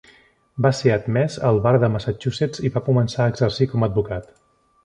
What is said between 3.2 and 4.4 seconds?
a exercir com a advocat.